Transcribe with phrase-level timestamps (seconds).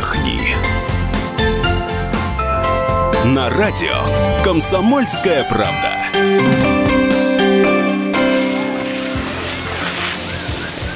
[0.00, 0.40] отдохни.
[3.24, 5.94] На радио «Комсомольская правда».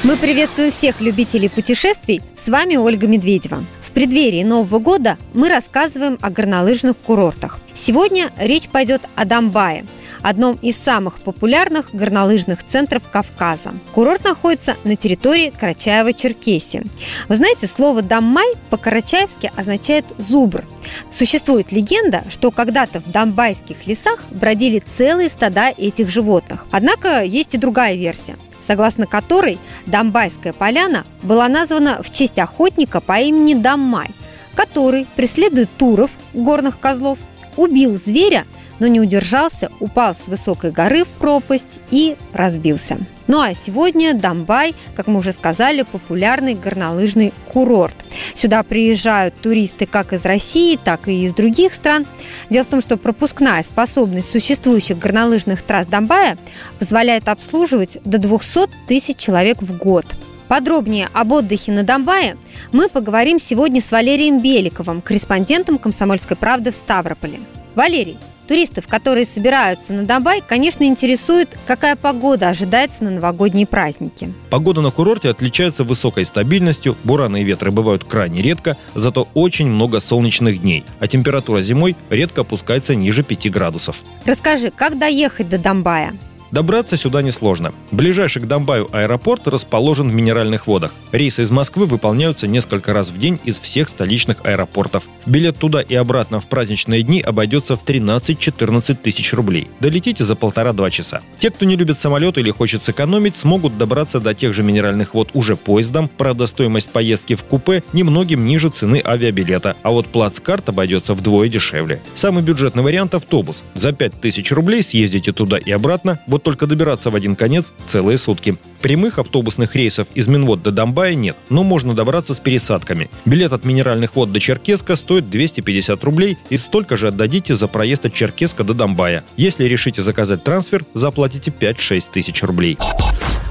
[0.03, 2.21] Мы приветствуем всех любителей путешествий.
[2.35, 3.63] С вами Ольга Медведева.
[3.81, 7.59] В преддверии Нового года мы рассказываем о горнолыжных курортах.
[7.73, 9.85] Сегодня речь пойдет о Дамбае–
[10.25, 13.71] одном из самых популярных горнолыжных центров Кавказа.
[13.93, 16.87] Курорт находится на территории Карачаева-Черкесии.
[17.29, 20.65] Вы знаете, слово «даммай» по-карачаевски означает «зубр».
[21.11, 26.65] Существует легенда, что когда-то в дамбайских лесах бродили целые стада этих животных.
[26.71, 28.35] Однако есть и другая версия
[28.65, 34.09] согласно которой Дамбайская поляна была названа в честь охотника по имени Даммай,
[34.55, 37.19] который, преследуя туров, горных козлов,
[37.57, 38.45] убил зверя
[38.79, 42.97] но не удержался, упал с высокой горы в пропасть и разбился.
[43.27, 47.95] Ну а сегодня Дамбай, как мы уже сказали, популярный горнолыжный курорт.
[48.35, 52.05] Сюда приезжают туристы как из России, так и из других стран.
[52.49, 56.37] Дело в том, что пропускная способность существующих горнолыжных трасс Дамбая
[56.77, 60.05] позволяет обслуживать до 200 тысяч человек в год.
[60.47, 62.37] Подробнее об отдыхе на Донбае
[62.71, 67.39] мы поговорим сегодня с Валерием Беликовым, корреспондентом «Комсомольской правды» в Ставрополе.
[67.75, 74.33] Валерий, Туристов, которые собираются на Дабай, конечно, интересует, какая погода ожидается на новогодние праздники.
[74.49, 79.99] Погода на курорте отличается высокой стабильностью, бураны и ветры бывают крайне редко, зато очень много
[79.99, 84.03] солнечных дней, а температура зимой редко опускается ниже 5 градусов.
[84.25, 86.13] Расскажи, как доехать до Донбая?
[86.55, 87.73] Добраться сюда несложно.
[87.91, 90.93] Ближайший к Донбаю аэропорт расположен в Минеральных водах.
[91.11, 95.03] Рейсы из Москвы выполняются несколько раз в день из всех столичных аэропортов.
[95.25, 99.67] Билет туда и обратно в праздничные дни обойдется в 13-14 тысяч рублей.
[99.81, 101.19] Долетите за полтора-два часа.
[101.39, 105.31] Те, кто не любит самолет или хочет сэкономить, смогут добраться до тех же Минеральных вод
[105.33, 106.07] уже поездом.
[106.07, 111.99] Правда, стоимость поездки в купе немногим ниже цены авиабилета, а вот плацкарт обойдется вдвое дешевле.
[112.13, 113.61] Самый бюджетный вариант– автобус.
[113.73, 118.55] За 5000 рублей съездите туда и обратно, вот только добираться в один конец целые сутки.
[118.81, 123.09] Прямых автобусных рейсов из Минвод до Донбая нет, но можно добраться с пересадками.
[123.25, 128.05] Билет от Минеральных вод до Черкеска стоит 250 рублей и столько же отдадите за проезд
[128.05, 129.23] от Черкеска до Донбая.
[129.37, 132.77] Если решите заказать трансфер, заплатите 5-6 тысяч рублей.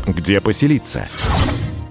[0.06, 1.08] Где поселиться?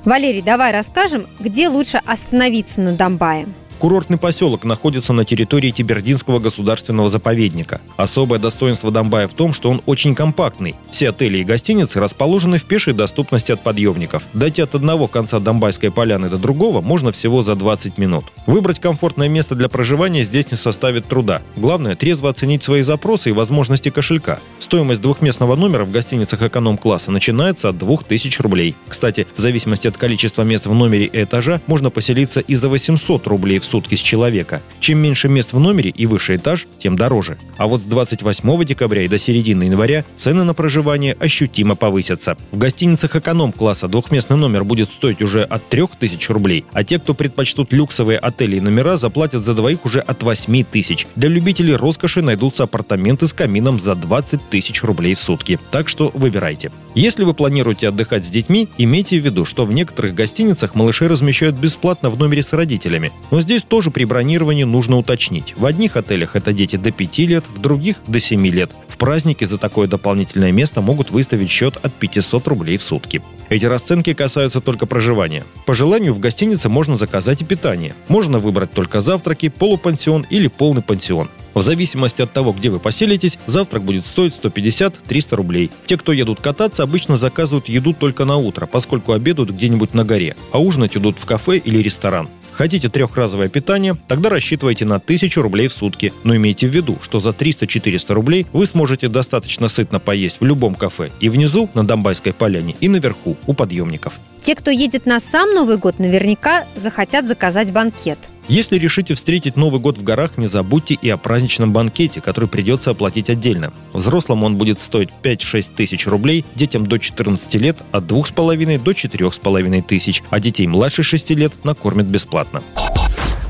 [0.06, 3.47] Валерий, давай расскажем, где лучше остановиться на Донбае.
[3.83, 7.81] Курортный поселок находится на территории Тибердинского государственного заповедника.
[7.97, 10.75] Особое достоинство Донбая в том, что он очень компактный.
[10.89, 14.23] Все отели и гостиницы расположены в пешей доступности от подъемников.
[14.33, 18.23] Дойти от одного конца Донбайской поляны до другого можно всего за 20 минут.
[18.47, 21.41] Выбрать комфортное место для проживания здесь не составит труда.
[21.57, 24.39] Главное– трезво оценить свои запросы и возможности кошелька.
[24.59, 28.75] Стоимость двухместного номера в гостиницах эконом-класса начинается от 2000 рублей.
[28.88, 33.27] Кстати, в зависимости от количества мест в номере и этажа можно поселиться и за 800
[33.27, 34.61] рублей в сутки с человека.
[34.79, 37.39] Чем меньше мест в номере и выше этаж, тем дороже.
[37.57, 42.38] А вот с 28 декабря и до середины января цены на проживание ощутимо повысятся.
[42.51, 47.73] В гостиницах эконом-класса двухместный номер будет стоить уже от 3000 рублей, а те, кто предпочтут
[47.73, 51.07] люксовые отели и номера, заплатят за двоих уже от 8 тысяч.
[51.16, 55.57] Для любителей роскоши найдутся апартаменты с камином за 20 тысяч рублей в сутки.
[55.72, 56.69] Так что выбирайте.
[56.95, 61.55] Если вы планируете отдыхать с детьми, имейте в виду, что в некоторых гостиницах малышей размещают
[61.55, 63.11] бесплатно в номере с родителями.
[63.31, 65.53] Но Здесь тоже при бронировании нужно уточнить.
[65.57, 68.71] В одних отелях это дети до 5 лет, в других до 7 лет.
[68.87, 73.21] В праздники за такое дополнительное место могут выставить счет от 500 рублей в сутки.
[73.49, 75.43] Эти расценки касаются только проживания.
[75.65, 77.95] По желанию в гостинице можно заказать и питание.
[78.07, 81.29] Можно выбрать только завтраки, полупансион или полный пансион.
[81.53, 85.72] В зависимости от того, где вы поселитесь, завтрак будет стоить 150-300 рублей.
[85.86, 90.36] Те, кто едут кататься, обычно заказывают еду только на утро, поскольку обедают где-нибудь на горе,
[90.52, 92.28] а ужинать идут в кафе или ресторан.
[92.53, 93.97] Хотите трехразовое питание?
[94.08, 96.14] Тогда рассчитывайте на 1000 рублей в сутки.
[96.24, 100.75] Но имейте в виду, что за 300-400 рублей вы сможете достаточно сытно поесть в любом
[100.75, 104.14] кафе и внизу, на Донбайской поляне, и наверху, у подъемников.
[104.44, 109.79] Те, кто едет на сам Новый год, наверняка захотят заказать банкет– если решите встретить Новый
[109.79, 113.73] год в горах, не забудьте и о праздничном банкете, который придется оплатить отдельно.
[113.93, 119.81] Взрослым он будет стоить 5-6 тысяч рублей, детям до 14 лет от 2,5 до 4,5
[119.84, 122.61] тысяч, а детей младше 6 лет накормят бесплатно.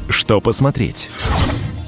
[0.09, 1.09] Что посмотреть?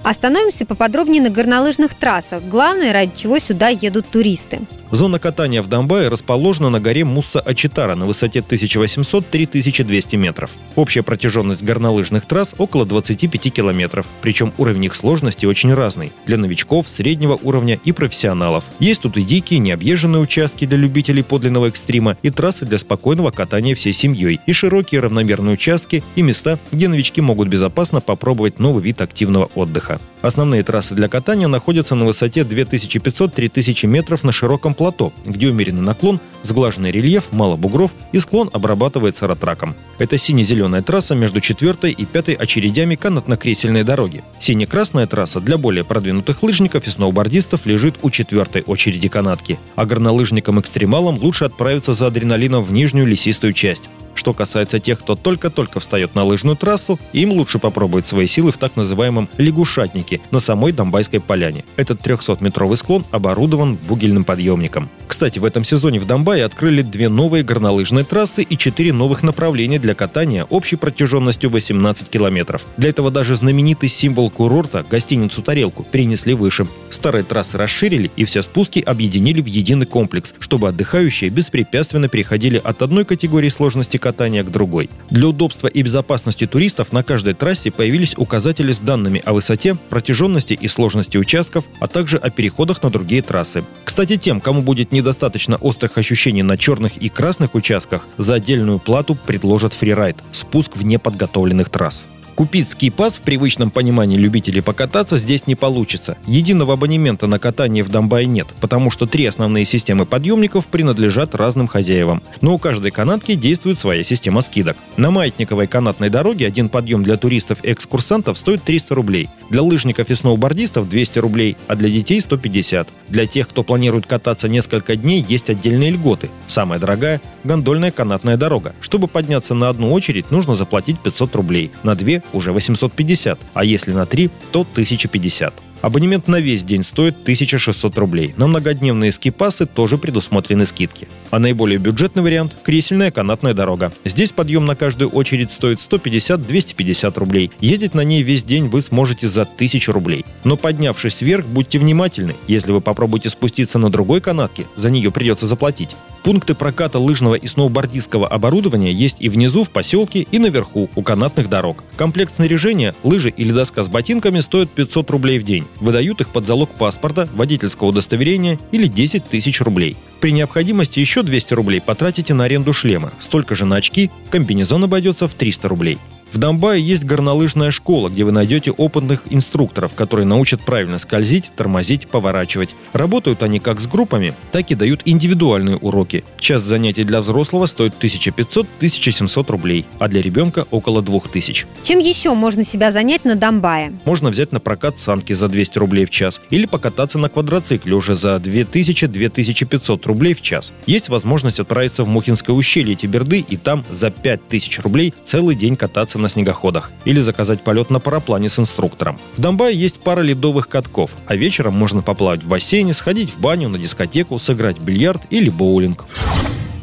[0.06, 4.60] Остановимся поподробнее на горнолыжных трассах, главное, ради чего сюда едут туристы.
[4.92, 10.52] Зона катания в Донбайе расположена на горе Мусса-Ачитара на высоте 1800-3200 метров.
[10.76, 16.88] Общая протяженность горнолыжных трасс около 25 километров, причем уровень их сложности очень разный– для новичков,
[16.88, 18.64] среднего уровня и профессионалов.
[18.80, 23.74] Есть тут и дикие, необъезженные участки для любителей подлинного экстрима, и трассы для спокойного катания
[23.74, 29.02] всей семьей, и широкие равномерные участки, и места, где новички могут безопасно попробовать новый вид
[29.02, 29.95] активного отдыха.
[30.22, 36.20] Основные трассы для катания находятся на высоте 2500-3000 метров на широком плато, где умеренный наклон,
[36.44, 39.76] сглаженный рельеф, мало бугров и склон обрабатывается ратраком.
[40.00, 44.24] Это сине-зеленая трасса между четвертой и пятой очередями канатно-кресельной дороги.
[44.40, 51.20] Сине-красная трасса для более продвинутых лыжников и сноубордистов лежит у четвертой очереди канатки, а горнолыжникам-экстремалам
[51.20, 53.84] лучше отправиться за адреналином в нижнюю лесистую часть.
[54.16, 58.58] Что касается тех, кто только-только встает на лыжную трассу, им лучше попробовать свои силы в
[58.58, 61.66] так называемом лягушатнике на самой Донбайской поляне.
[61.76, 64.90] Этот 300-метровый склон оборудован бугельным подъемником.
[65.08, 69.80] Кстати, в этом сезоне в Донбайе открыли две новые горнолыжные трассы и четыре новых направления
[69.80, 72.66] для катания общей протяженностью 18 километров.
[72.78, 76.68] Для этого даже знаменитый символ курорта, гостиницу «Тарелку», перенесли выше.
[77.06, 82.82] Старые трассы расширили и все спуски объединили в единый комплекс, чтобы отдыхающие беспрепятственно переходили от
[82.82, 84.90] одной категории сложности катания к другой.
[85.12, 90.58] Для удобства и безопасности туристов на каждой трассе появились указатели с данными о высоте, протяженности
[90.60, 93.64] и сложности участков, а также о переходах на другие трассы.
[93.84, 99.16] Кстати, тем, кому будет недостаточно острых ощущений на черных и красных участках, за отдельную плату
[99.28, 102.04] предложат фрирайд– спуск в неподготовленных трасс.
[102.36, 106.18] Купить ски-пас в привычном понимании любителей покататься здесь не получится.
[106.28, 111.68] Единого абонемента на катание в Донбайе нет, потому что три основные системы подъемников принадлежат разным
[111.68, 112.22] хозяевам.
[112.42, 114.76] Но у каждой канатки действует своя система скидок.
[114.98, 119.30] На маятниковой канатной дороге один подъем для туристов и экскурсантов стоит 300 рублей.
[119.50, 122.90] Для лыжников и сноубордистов 200 рублей, а для детей 150.
[123.08, 126.30] Для тех, кто планирует кататься несколько дней, есть отдельные льготы.
[126.48, 128.76] Самая дорогая– гондольная канатная дорога.
[128.82, 131.72] Чтобы подняться на одну очередь, нужно заплатить 500 рублей.
[131.84, 135.54] На две уже 850, а если на 3, то 1050.
[135.86, 138.34] Абонемент на весь день стоит 1600 рублей.
[138.38, 141.08] На многодневные ски-пасы тоже предусмотрены скидки.
[141.30, 143.94] А наиболее бюджетный вариант– кресельная канатная дорога.
[144.04, 147.52] Здесь подъем на каждую очередь стоит 150-250 рублей.
[147.60, 150.26] Ездить на ней весь день вы сможете за 1000 рублей.
[150.44, 152.34] Но поднявшись вверх, будьте внимательны.
[152.48, 155.96] Если вы попробуете спуститься на другой канатке, за нее придется заплатить.
[156.26, 161.48] Пункты проката лыжного и сноубордистского оборудования есть и внизу в поселке, и наверху у канатных
[161.48, 161.84] дорог.
[161.98, 165.66] Комплект снаряжения, лыжи или доска с ботинками стоят 500 рублей в день.
[165.80, 169.96] Выдают их под залог паспорта, водительского удостоверения или 10 тысяч рублей.
[170.22, 175.28] При необходимости еще 200 рублей потратите на аренду шлема, столько же на очки, комбинезон обойдется
[175.28, 175.98] в 300 рублей.
[176.32, 182.08] В Донбайе есть горнолыжная школа, где вы найдете опытных инструкторов, которые научат правильно скользить, тормозить,
[182.08, 182.76] поворачивать.
[182.94, 186.24] Работают они как с группами, так и дают индивидуальные уроки.
[186.40, 191.68] Час занятий для взрослого стоит 1500-1700 рублей, а для ребенка около 2000.
[191.82, 193.94] Чем еще можно себя занять на Донбайе?
[194.06, 198.16] Можно взять на прокат санки за 200 рублей в час или покататься на квадроцикле уже
[198.16, 200.74] за 2000-2500 рублей в час.
[200.86, 206.20] Есть возможность отправиться в Мухинское ущелье Тиберды и там за 5000 рублей целый день кататься
[206.20, 209.20] на на снегоходах или заказать полет на параплане с инструктором.
[209.38, 213.70] В Донбайе есть пара ледовых катков, а вечером можно поплавать в бассейне, сходить в баню,
[213.70, 216.06] на дискотеку, сыграть в бильярд или боулинг.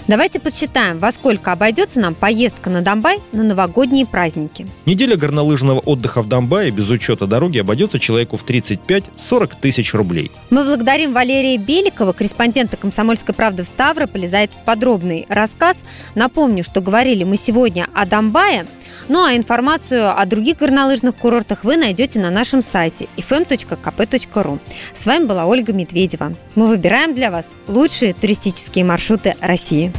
[0.08, 4.66] Давайте подсчитаем, во сколько обойдется нам поездка на Донбай на новогодние праздники.
[4.84, 10.30] Неделя горнолыжного отдыха в Донбайе без учета дороги обойдется человеку в 35-40 тысяч рублей.
[10.50, 15.76] Мы благодарим Валерия Беликова, корреспондента «Комсомольской правды» в Ставрополе, за этот подробный рассказ.
[16.16, 18.66] Напомню, что говорили мы сегодня о Донбайе,
[19.08, 24.58] ну а информацию о других горнолыжных курортах вы найдете на нашем сайте fm.kp.ru.
[24.94, 26.32] С вами была Ольга Медведева.
[26.54, 29.92] Мы выбираем для вас лучшие туристические маршруты России.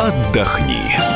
[0.00, 1.15] Отдохни.